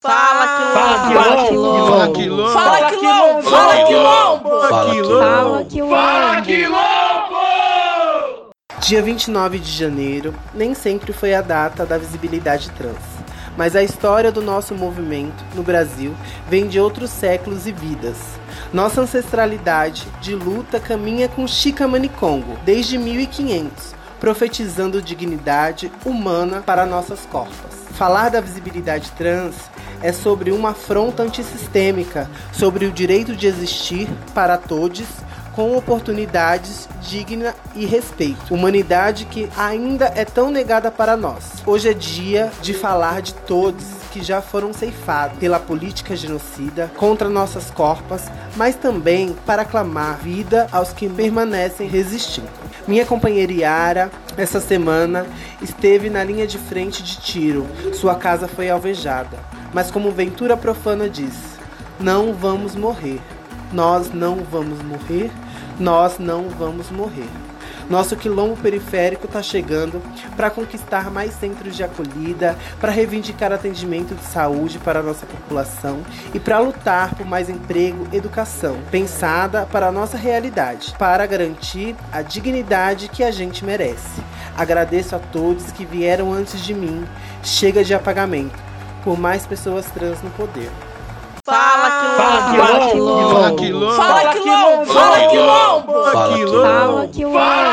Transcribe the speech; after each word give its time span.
Fala 0.00 0.46
Fala 0.72 1.08
quilombo! 1.08 1.86
Fala 1.88 2.12
quilombo! 2.12 2.52
Fala 2.52 2.90
quilombo! 2.92 3.42
Fala 3.42 3.84
quilombo! 3.84 4.60
Fala 4.60 5.64
quilombo! 5.64 5.96
Fala 5.96 6.42
quilombo! 6.42 7.36
Dia 8.78 9.02
29 9.02 9.58
de 9.58 9.72
janeiro 9.72 10.32
nem 10.54 10.72
sempre 10.72 11.12
foi 11.12 11.34
a 11.34 11.40
data 11.40 11.84
da 11.84 11.98
visibilidade 11.98 12.70
trans, 12.70 13.02
mas 13.56 13.74
a 13.74 13.82
história 13.82 14.30
do 14.30 14.40
nosso 14.40 14.72
movimento 14.72 15.44
no 15.52 15.64
Brasil 15.64 16.14
vem 16.48 16.68
de 16.68 16.78
outros 16.78 17.10
séculos 17.10 17.66
e 17.66 17.72
vidas. 17.72 18.18
Nossa 18.72 19.00
ancestralidade 19.00 20.06
de 20.20 20.32
luta 20.32 20.78
caminha 20.78 21.28
com 21.28 21.44
Chica 21.48 21.88
Manicongo 21.88 22.56
desde 22.64 22.96
1500, 22.96 23.96
profetizando 24.20 25.02
dignidade 25.02 25.90
humana 26.04 26.62
para 26.64 26.86
nossas 26.86 27.20
corpas. 27.26 27.86
Falar 27.92 28.30
da 28.30 28.40
visibilidade 28.40 29.10
trans 29.12 29.54
é 30.02 30.12
sobre 30.12 30.52
uma 30.52 30.70
afronta 30.70 31.22
antissistêmica, 31.22 32.30
sobre 32.52 32.86
o 32.86 32.92
direito 32.92 33.34
de 33.34 33.46
existir 33.46 34.08
para 34.34 34.56
todos 34.56 35.04
com 35.58 35.76
oportunidades 35.76 36.88
digna 37.02 37.52
e 37.74 37.84
respeito. 37.84 38.54
Humanidade 38.54 39.24
que 39.24 39.48
ainda 39.56 40.04
é 40.14 40.24
tão 40.24 40.52
negada 40.52 40.88
para 40.88 41.16
nós. 41.16 41.64
Hoje 41.66 41.88
é 41.88 41.92
dia 41.92 42.52
de 42.62 42.72
falar 42.72 43.20
de 43.20 43.34
todos 43.34 43.84
que 44.12 44.22
já 44.22 44.40
foram 44.40 44.72
ceifados 44.72 45.36
pela 45.38 45.58
política 45.58 46.14
genocida 46.14 46.88
contra 46.96 47.28
nossas 47.28 47.72
corpas, 47.72 48.30
mas 48.54 48.76
também 48.76 49.34
para 49.44 49.64
clamar 49.64 50.18
vida 50.18 50.68
aos 50.70 50.92
que 50.92 51.08
permanecem 51.08 51.88
resistindo. 51.88 52.48
Minha 52.86 53.04
companheira 53.04 53.52
Yara, 53.52 54.12
essa 54.36 54.60
semana, 54.60 55.26
esteve 55.60 56.08
na 56.08 56.22
linha 56.22 56.46
de 56.46 56.56
frente 56.56 57.02
de 57.02 57.16
tiro. 57.16 57.66
Sua 57.94 58.14
casa 58.14 58.46
foi 58.46 58.70
alvejada. 58.70 59.36
Mas 59.74 59.90
como 59.90 60.12
Ventura 60.12 60.56
Profana 60.56 61.10
diz, 61.10 61.34
não 61.98 62.32
vamos 62.32 62.76
morrer. 62.76 63.20
Nós 63.72 64.12
não 64.12 64.36
vamos 64.36 64.82
morrer. 64.82 65.30
Nós 65.78 66.18
não 66.18 66.48
vamos 66.48 66.90
morrer. 66.90 67.28
Nosso 67.88 68.16
quilombo 68.16 68.54
periférico 68.56 69.24
está 69.24 69.42
chegando 69.42 70.02
para 70.36 70.50
conquistar 70.50 71.10
mais 71.10 71.32
centros 71.32 71.74
de 71.74 71.82
acolhida, 71.82 72.54
para 72.78 72.92
reivindicar 72.92 73.50
atendimento 73.50 74.14
de 74.14 74.24
saúde 74.24 74.78
para 74.78 75.00
a 75.00 75.02
nossa 75.02 75.24
população 75.24 76.02
e 76.34 76.38
para 76.38 76.58
lutar 76.58 77.14
por 77.14 77.24
mais 77.24 77.48
emprego, 77.48 78.06
educação, 78.12 78.78
pensada 78.90 79.66
para 79.72 79.86
a 79.86 79.92
nossa 79.92 80.18
realidade, 80.18 80.94
para 80.98 81.24
garantir 81.24 81.96
a 82.12 82.20
dignidade 82.20 83.08
que 83.08 83.24
a 83.24 83.30
gente 83.30 83.64
merece. 83.64 84.20
Agradeço 84.54 85.16
a 85.16 85.18
todos 85.18 85.72
que 85.72 85.86
vieram 85.86 86.30
antes 86.32 86.60
de 86.60 86.74
mim. 86.74 87.06
Chega 87.42 87.82
de 87.82 87.94
apagamento, 87.94 88.58
por 89.02 89.18
mais 89.18 89.46
pessoas 89.46 89.86
trans 89.86 90.20
no 90.22 90.30
poder. 90.30 90.70
Fala 91.48 91.88
Fala 92.18 92.50
quilombo! 92.50 93.56
quilombo! 93.56 93.92
Fala 93.94 94.34
quilombo! 94.34 94.84
Fala 94.84 95.28
quilombo! 95.28 96.04
Fala 96.12 96.28
quilombo! 96.28 96.52
Fala 96.52 97.08
quilombo! 97.08 97.67